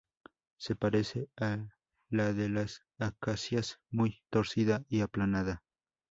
[0.57, 1.59] Se parece a
[2.09, 5.61] la de las acacias, muy torcida y aplanada.